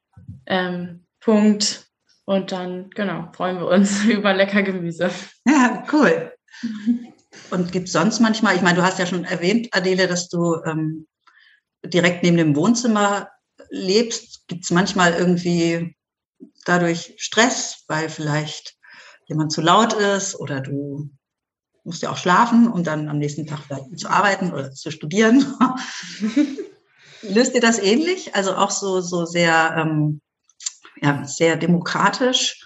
[0.46, 1.88] ähm, Punkt.
[2.26, 5.10] Und dann, genau, freuen wir uns über lecker Gemüse.
[5.48, 6.32] Ja, cool.
[7.50, 10.62] Und gibt es sonst manchmal, ich meine, du hast ja schon erwähnt, Adele, dass du
[10.66, 11.08] ähm,
[11.84, 13.30] direkt neben dem Wohnzimmer
[13.72, 14.48] lebst.
[14.48, 15.96] Gibt es manchmal irgendwie
[16.66, 18.76] dadurch Stress, weil vielleicht
[19.26, 21.10] jemand zu laut ist oder du
[21.84, 25.46] musst ja auch schlafen und dann am nächsten Tag vielleicht zu arbeiten oder zu studieren.
[27.22, 28.36] Löst ihr das ähnlich?
[28.36, 30.22] Also auch so, so sehr, ähm,
[31.02, 32.65] ja, sehr demokratisch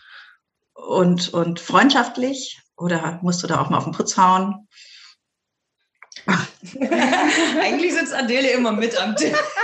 [0.73, 2.61] und, und freundschaftlich?
[2.75, 4.67] Oder musst du da auch mal auf den Putz hauen?
[7.61, 9.31] Eigentlich sitzt Adele immer mit am Tisch.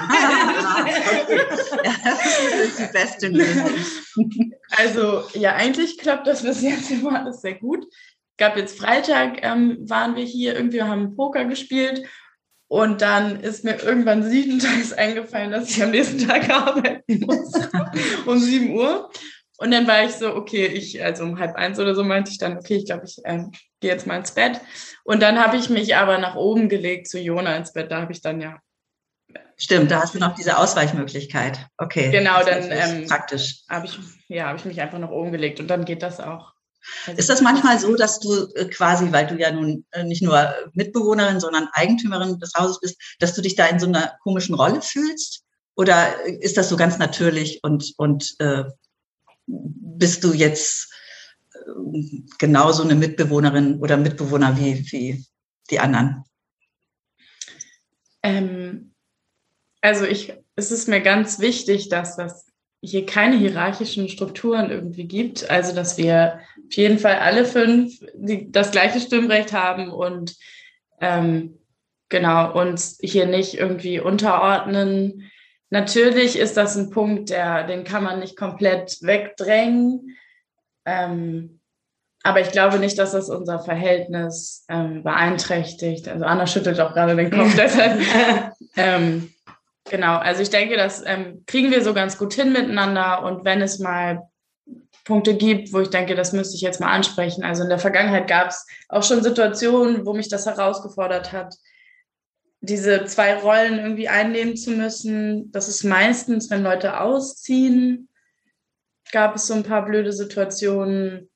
[1.83, 4.53] ja, das ist die beste Lösung.
[4.71, 7.85] Also, ja, eigentlich klappt das bis jetzt immer alles sehr gut
[8.37, 12.03] gab jetzt Freitag, ähm, waren wir hier, irgendwie haben Poker gespielt
[12.67, 17.53] und dann ist mir irgendwann siebentags eingefallen, dass ich am nächsten Tag arbeiten muss,
[18.25, 19.11] um sieben Uhr.
[19.57, 22.39] Und dann war ich so, okay, ich, also um halb eins oder so meinte ich
[22.39, 24.59] dann, okay, ich glaube, ich ähm, gehe jetzt mal ins Bett.
[25.03, 27.91] Und dann habe ich mich aber nach oben gelegt zu Jona ins Bett.
[27.91, 28.59] Da habe ich dann ja.
[29.55, 31.67] Stimmt, da hast du noch diese Ausweichmöglichkeit.
[31.77, 32.09] Okay.
[32.09, 33.61] Genau, dann ähm, praktisch.
[33.69, 36.52] Habe ich, ja, habe ich mich einfach nach oben gelegt und dann geht das auch.
[37.17, 40.53] Ist das manchmal so, dass du äh, quasi, weil du ja nun äh, nicht nur
[40.73, 44.81] Mitbewohnerin, sondern Eigentümerin des Hauses bist, dass du dich da in so einer komischen Rolle
[44.81, 45.43] fühlst?
[45.75, 48.65] Oder ist das so ganz natürlich und, und äh,
[49.47, 50.93] bist du jetzt
[51.53, 51.59] äh,
[52.37, 55.25] genauso eine Mitbewohnerin oder Mitbewohner wie, wie
[55.69, 56.23] die anderen?
[58.21, 58.93] Ähm,
[59.81, 62.45] also ich, es ist mir ganz wichtig, dass das
[62.83, 65.49] hier keine hierarchischen Strukturen irgendwie gibt.
[65.49, 70.35] Also, dass wir auf jeden Fall alle fünf die, das gleiche Stimmrecht haben und
[70.99, 71.57] ähm,
[72.09, 75.31] genau uns hier nicht irgendwie unterordnen.
[75.69, 80.17] Natürlich ist das ein Punkt, der, den kann man nicht komplett wegdrängen.
[80.85, 81.61] Ähm,
[82.21, 86.07] aber ich glaube nicht, dass das unser Verhältnis ähm, beeinträchtigt.
[86.07, 88.01] Also Anna schüttelt auch gerade den Kopf deshalb.
[88.75, 89.32] ähm,
[89.93, 93.21] genau, also ich denke, das ähm, kriegen wir so ganz gut hin miteinander.
[93.21, 94.27] Und wenn es mal
[95.05, 97.43] Punkte gibt, wo ich denke, das müsste ich jetzt mal ansprechen.
[97.43, 101.53] Also in der Vergangenheit gab es auch schon Situationen, wo mich das herausgefordert hat,
[102.59, 105.51] diese zwei Rollen irgendwie einnehmen zu müssen.
[105.51, 108.09] Das ist meistens, wenn Leute ausziehen,
[109.11, 111.29] gab es so ein paar blöde Situationen,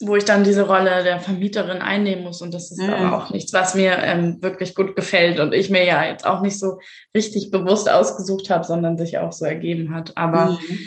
[0.00, 2.42] wo ich dann diese Rolle der Vermieterin einnehmen muss.
[2.42, 2.90] Und das ist mhm.
[2.90, 6.42] aber auch nichts, was mir ähm, wirklich gut gefällt und ich mir ja jetzt auch
[6.42, 6.80] nicht so
[7.14, 10.16] richtig bewusst ausgesucht habe, sondern sich auch so ergeben hat.
[10.16, 10.78] Aber mhm.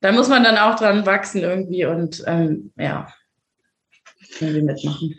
[0.00, 3.08] da muss man dann auch dran wachsen irgendwie und ähm, ja,
[4.40, 5.14] irgendwie mitmachen.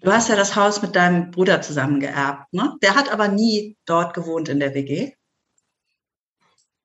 [0.00, 2.74] Du hast ja das Haus mit deinem Bruder zusammen geerbt, ne?
[2.82, 5.12] Der hat aber nie dort gewohnt in der WG.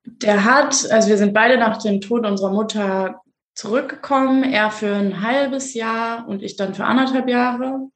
[0.06, 3.22] Der hat, also wir sind beide nach dem Tod unserer Mutter
[3.58, 7.90] zurückgekommen, er für ein halbes Jahr und ich dann für anderthalb Jahre.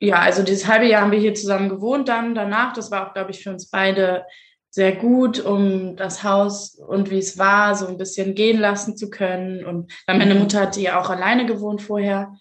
[0.00, 2.72] Ja, also dieses halbe Jahr haben wir hier zusammen gewohnt dann danach.
[2.72, 4.24] Das war auch, glaube ich, für uns beide
[4.70, 9.10] sehr gut, um das Haus und wie es war, so ein bisschen gehen lassen zu
[9.10, 9.64] können.
[9.64, 10.40] Und meine mhm.
[10.40, 12.34] Mutter hat ja auch alleine gewohnt vorher.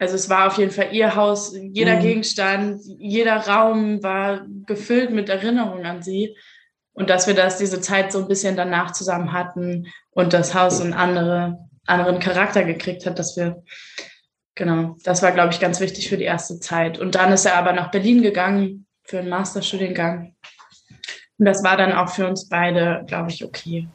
[0.00, 2.02] Also es war auf jeden Fall ihr Haus, jeder mhm.
[2.02, 6.36] Gegenstand, jeder Raum war gefüllt mit Erinnerungen an sie.
[6.98, 10.80] Und dass wir das diese Zeit so ein bisschen danach zusammen hatten und das Haus
[10.80, 11.56] einen andere,
[11.86, 13.62] anderen Charakter gekriegt hat, dass wir,
[14.56, 16.98] genau, das war, glaube ich, ganz wichtig für die erste Zeit.
[16.98, 20.34] Und dann ist er aber nach Berlin gegangen für einen Masterstudiengang.
[21.38, 23.86] Und das war dann auch für uns beide, glaube ich, okay.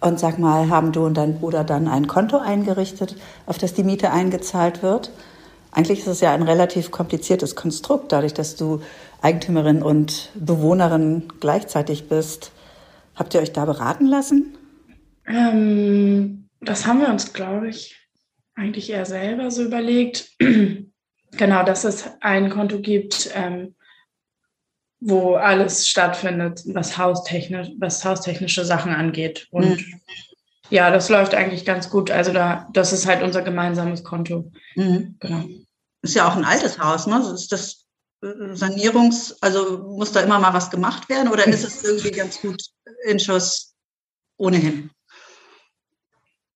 [0.00, 3.82] Und sag mal, haben du und dein Bruder dann ein Konto eingerichtet, auf das die
[3.82, 5.10] Miete eingezahlt wird?
[5.70, 8.82] Eigentlich ist es ja ein relativ kompliziertes Konstrukt, dadurch, dass du
[9.22, 12.52] Eigentümerin und Bewohnerin gleichzeitig bist.
[13.14, 14.58] Habt ihr euch da beraten lassen?
[15.26, 17.96] Ähm, das haben wir uns, glaube ich,
[18.54, 20.30] eigentlich eher selber so überlegt.
[21.32, 23.74] genau, dass es ein Konto gibt, ähm,
[25.00, 29.48] wo alles stattfindet, was haustechnisch, was haustechnische Sachen angeht.
[29.50, 30.00] Und mhm.
[30.70, 32.10] ja, das läuft eigentlich ganz gut.
[32.10, 34.50] Also da, das ist halt unser gemeinsames Konto.
[34.76, 35.16] Mhm.
[35.20, 35.44] Genau.
[36.02, 37.18] Ist ja auch ein altes Haus, ne?
[37.32, 37.81] Ist das
[38.22, 42.62] Sanierungs, also muss da immer mal was gemacht werden oder ist es irgendwie ganz gut
[43.06, 43.74] in Schuss
[44.36, 44.90] ohnehin?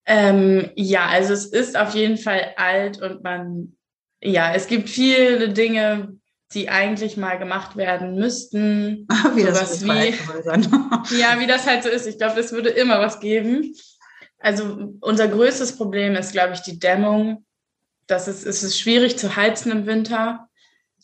[0.07, 3.76] Ähm, ja, also es ist auf jeden Fall alt und man,
[4.22, 6.16] ja, es gibt viele Dinge,
[6.52, 9.09] die eigentlich mal gemacht werden müssten.
[9.35, 9.88] wie das wie,
[11.18, 12.07] ja, wie das halt so ist.
[12.07, 13.74] Ich glaube, es würde immer was geben.
[14.38, 17.44] Also unser größtes Problem ist, glaube ich, die Dämmung
[18.07, 20.45] das ist, es ist schwierig zu heizen im Winter.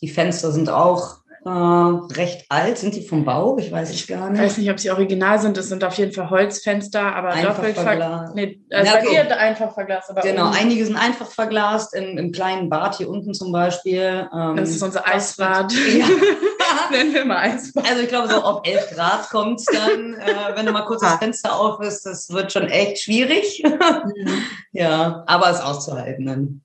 [0.03, 2.79] Die Fenster sind auch äh, recht alt.
[2.79, 3.59] Sind die vom Bau?
[3.59, 4.41] Ich weiß es gar nicht.
[4.41, 5.59] Ich weiß nicht, ob sie original sind.
[5.59, 8.35] Es sind auf jeden Fall Holzfenster, aber einfach doppelt verglast.
[8.35, 9.33] Nee, also ja, okay.
[9.33, 10.11] einfach verglast.
[10.11, 10.57] Aber genau, oben.
[10.57, 11.95] einige sind einfach verglast.
[11.95, 14.29] In, Im kleinen Bad hier unten zum Beispiel.
[14.33, 15.73] Ähm, das ist unser Eisbad.
[15.93, 16.07] Ja.
[16.91, 17.85] Nennen wir mal Eisbad.
[17.89, 21.03] Also ich glaube, so auf 11 Grad kommt es dann, äh, wenn du mal kurz
[21.03, 22.07] das Fenster auf ist.
[22.07, 23.63] Das wird schon echt schwierig.
[23.65, 24.43] Mhm.
[24.73, 26.63] ja, aber es auszuhalten dann.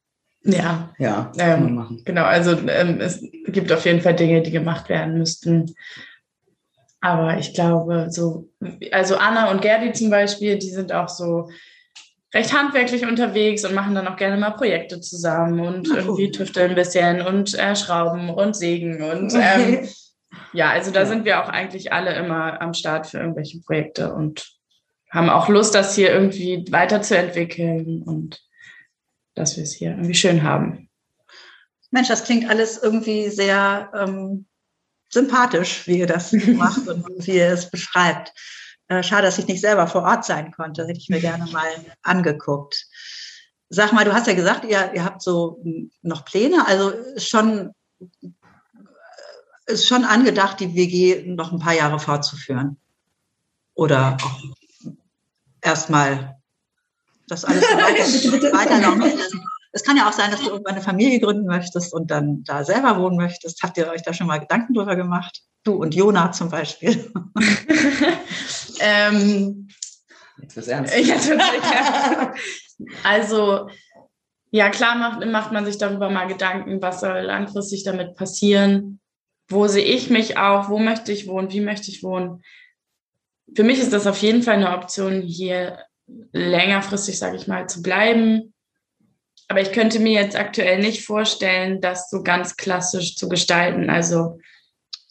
[0.47, 2.23] Ja, ja, ähm, genau.
[2.23, 5.75] Also ähm, es gibt auf jeden Fall Dinge, die gemacht werden müssten.
[7.01, 8.49] Aber ich glaube, so,
[8.91, 11.49] also Anna und Gerdi zum Beispiel, die sind auch so
[12.33, 16.71] recht handwerklich unterwegs und machen dann auch gerne mal Projekte zusammen und Ach, irgendwie tüfteln
[16.71, 19.87] ein bisschen und äh, schrauben und sägen und ähm,
[20.53, 21.05] ja, also da ja.
[21.05, 24.47] sind wir auch eigentlich alle immer am Start für irgendwelche Projekte und
[25.11, 28.41] haben auch Lust, das hier irgendwie weiterzuentwickeln und
[29.37, 30.89] dass wir es hier irgendwie schön haben.
[31.91, 34.45] Mensch, das klingt alles irgendwie sehr ähm,
[35.09, 38.33] sympathisch, wie ihr das macht und wie ihr es beschreibt.
[38.87, 40.85] Äh, schade, dass ich nicht selber vor Ort sein konnte.
[40.85, 41.69] Hätte ich mir gerne mal
[42.03, 42.85] angeguckt.
[43.69, 45.61] Sag mal, du hast ja gesagt, ihr, ihr habt so
[46.01, 47.73] noch Pläne, also schon
[49.65, 52.77] ist schon angedacht, die WG noch ein paar Jahre fortzuführen.
[53.73, 54.17] Oder
[55.61, 56.36] erstmal
[57.27, 59.43] das alles weiter, weiterlaufen lassen.
[59.71, 62.63] Es kann ja auch sein, dass du irgendwann eine Familie gründen möchtest und dann da
[62.63, 63.61] selber wohnen möchtest.
[63.61, 65.41] Habt ihr euch da schon mal Gedanken drüber gemacht?
[65.63, 67.11] Du und Jona zum Beispiel.
[68.79, 69.67] ähm,
[70.41, 70.97] Jetzt wird's ernst.
[70.97, 72.39] Jetzt wird's ernst.
[73.03, 73.69] Also,
[74.51, 78.99] ja, klar macht, macht man sich darüber mal Gedanken, was soll langfristig damit passieren.
[79.49, 80.69] Wo sehe ich mich auch?
[80.69, 81.51] Wo möchte ich wohnen?
[81.51, 82.43] Wie möchte ich wohnen?
[83.55, 85.79] Für mich ist das auf jeden Fall eine Option, hier
[86.31, 88.53] längerfristig, sage ich mal, zu bleiben.
[89.47, 93.89] Aber ich könnte mir jetzt aktuell nicht vorstellen, das so ganz klassisch zu gestalten.
[93.89, 94.39] Also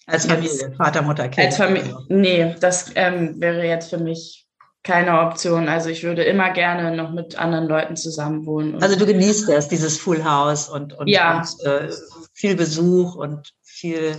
[0.07, 1.47] als Familie, Vater, Mutter, Kind.
[1.47, 4.47] Als Familie, nee, das ähm, wäre jetzt für mich
[4.85, 5.69] keine Option.
[5.69, 8.81] Also ich würde immer gerne noch mit anderen Leuten zusammenwohnen.
[8.81, 11.41] Also du genießt das, dieses Full House und, und, ja.
[11.41, 11.91] und äh,
[12.33, 14.17] viel Besuch und viel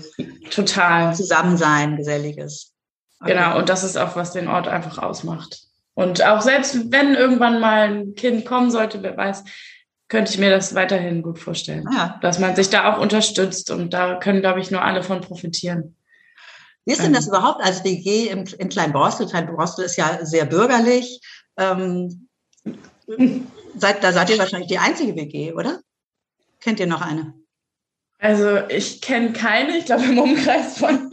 [0.49, 2.73] total Zusammensein, geselliges.
[3.21, 3.33] Okay.
[3.33, 5.66] Genau, und das ist auch, was den Ort einfach ausmacht.
[5.97, 9.43] Und auch selbst wenn irgendwann mal ein Kind kommen sollte, wer weiß,
[10.09, 11.89] könnte ich mir das weiterhin gut vorstellen.
[11.91, 12.19] Ja.
[12.21, 15.95] Dass man sich da auch unterstützt und da können, glaube ich, nur alle von profitieren.
[16.85, 17.33] Wie ist denn das ähm.
[17.33, 19.27] überhaupt als WG in, in Kleinborstel?
[19.27, 21.19] Kleinborstel ist ja sehr bürgerlich.
[21.57, 22.29] Ähm,
[23.75, 25.79] seid, da seid ihr wahrscheinlich die einzige WG, oder?
[26.61, 27.33] Kennt ihr noch eine?
[28.19, 31.09] Also ich kenne keine, ich glaube im Umkreis von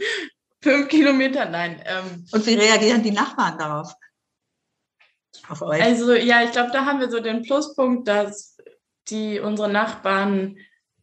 [0.61, 1.81] fünf Kilometern, nein.
[1.85, 3.91] Ähm, Und wie reagieren die Nachbarn darauf?
[5.49, 5.81] Auf euch?
[5.81, 8.57] Also ja, ich glaube, da haben wir so den Pluspunkt, dass
[9.09, 10.57] die unsere Nachbarn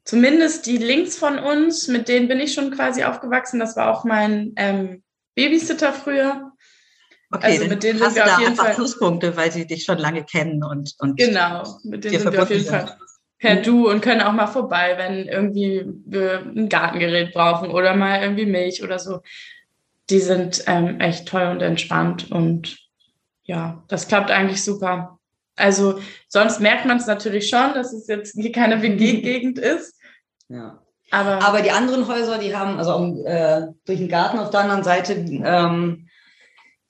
[0.05, 3.61] zumindest die links von uns, mit denen bin ich schon quasi aufgewachsen.
[3.61, 5.03] Das war auch mein ähm,
[5.35, 6.53] Babysitter früher.
[7.31, 10.25] Okay, also mit denen sind wir auf jeden Fall Pluspunkte, weil sie dich schon lange
[10.25, 12.71] kennen und, und genau, mit denen sind wir auf jeden sind.
[12.71, 12.99] Fall
[13.39, 13.57] per.
[13.57, 18.47] Du und können auch mal vorbei, wenn irgendwie wir ein Gartengerät brauchen oder mal irgendwie
[18.47, 19.21] Milch oder so.
[20.11, 22.79] Die sind ähm, echt toll und entspannt und
[23.45, 25.19] ja, das klappt eigentlich super.
[25.57, 29.99] Also sonst merkt man es natürlich schon, dass es jetzt hier keine WG-Gegend ist.
[30.49, 30.79] Ja.
[31.11, 34.61] Aber, Aber die anderen Häuser, die haben, also um, äh, durch den Garten auf der
[34.61, 36.09] anderen Seite, ähm,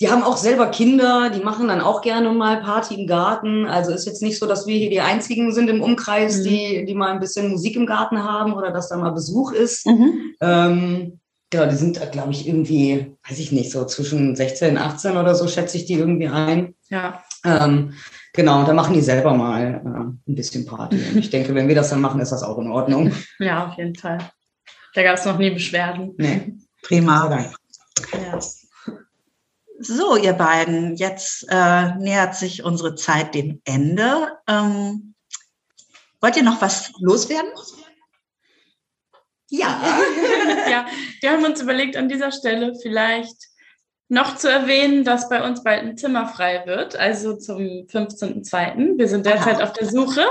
[0.00, 3.66] die haben auch selber Kinder, die machen dann auch gerne mal Party im Garten.
[3.66, 6.42] Also ist jetzt nicht so, dass wir hier die einzigen sind im Umkreis, mhm.
[6.44, 9.86] die, die mal ein bisschen Musik im Garten haben oder dass da mal Besuch ist.
[9.86, 10.34] Mhm.
[10.40, 11.20] Ähm,
[11.52, 15.36] genau, die sind, glaube ich, irgendwie, weiß ich nicht, so zwischen 16 und 18 oder
[15.36, 16.74] so schätze ich die irgendwie ein.
[16.90, 17.22] Ja.
[17.44, 17.94] Ähm,
[18.34, 20.96] Genau, da machen die selber mal äh, ein bisschen Party.
[20.96, 23.12] Und ich denke, wenn wir das dann machen, ist das auch in Ordnung.
[23.38, 24.18] Ja, auf jeden Fall.
[24.94, 26.14] Da gab es noch nie Beschwerden.
[26.16, 26.54] Nee.
[26.82, 27.50] Prima.
[28.12, 28.38] Ja.
[29.80, 34.28] So, ihr beiden, jetzt äh, nähert sich unsere Zeit dem Ende.
[34.46, 35.14] Ähm,
[36.20, 37.50] wollt ihr noch was loswerden?
[39.52, 39.78] Ja.
[40.70, 40.86] ja,
[41.20, 43.36] wir haben uns überlegt, an dieser Stelle vielleicht
[44.08, 48.96] noch zu erwähnen, dass bei uns bald ein Zimmer frei wird, also zum 15.02.
[48.96, 49.64] Wir sind derzeit Aha.
[49.64, 50.24] auf der Suche,